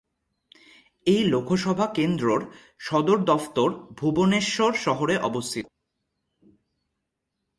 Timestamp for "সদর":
2.79-3.17